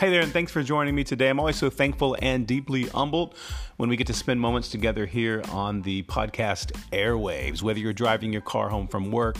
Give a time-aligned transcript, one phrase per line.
[0.00, 1.28] Hey there, and thanks for joining me today.
[1.28, 3.34] I'm always so thankful and deeply humbled
[3.76, 8.32] when we get to spend moments together here on the podcast airwaves, whether you're driving
[8.32, 9.36] your car home from work.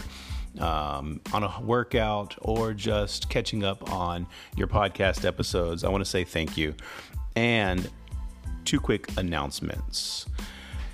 [0.58, 6.10] Um, on a workout or just catching up on your podcast episodes, I want to
[6.10, 6.74] say thank you.
[7.36, 7.88] And
[8.66, 10.26] two quick announcements.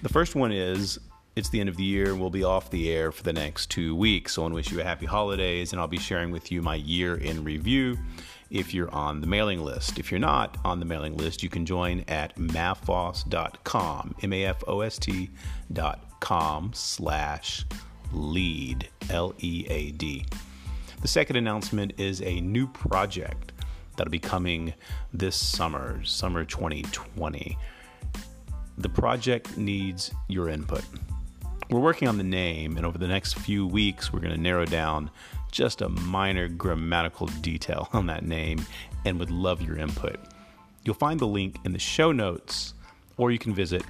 [0.02, 1.00] The first one is
[1.34, 3.70] it's the end of the year and we'll be off the air for the next
[3.70, 4.34] two weeks.
[4.34, 6.62] So I want to wish you a happy holidays and I'll be sharing with you
[6.62, 7.98] my year in review
[8.50, 9.98] if you're on the mailing list.
[9.98, 15.30] If you're not on the mailing list, you can join at mafost.com, M-A-F-O-S-T.com
[16.74, 17.64] slash
[18.12, 20.26] lead, L-E-A-D.
[21.02, 23.52] The second announcement is a new project
[23.96, 24.74] that'll be coming
[25.12, 27.56] this summer, summer 2020.
[28.78, 30.84] The project needs your input.
[31.70, 34.66] We're working on the name, and over the next few weeks, we're going to narrow
[34.66, 35.10] down
[35.56, 38.62] just a minor grammatical detail on that name
[39.06, 40.20] and would love your input.
[40.84, 42.74] You'll find the link in the show notes,
[43.16, 43.82] or you can visit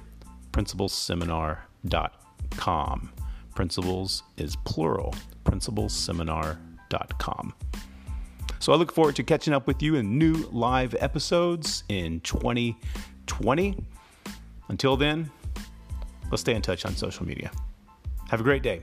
[0.53, 3.11] principlesseminar.com.
[3.53, 7.53] Principles is plural, principlesseminar.com.
[8.59, 13.77] So I look forward to catching up with you in new live episodes in 2020.
[14.69, 15.29] Until then,
[16.31, 17.51] let's stay in touch on social media.
[18.29, 18.79] Have a great day.